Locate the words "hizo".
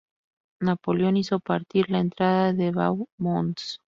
1.15-1.39